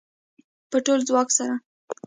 په 0.69 0.77
ټول 0.85 0.99
ځواک 1.07 1.29
سره 1.37 1.55